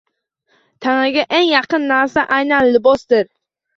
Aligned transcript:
Tanaga 0.85 1.25
eng 1.39 1.47
yaqin 1.51 1.87
narsa 1.93 2.27
aynan 2.39 2.71
libosdir. 2.73 3.27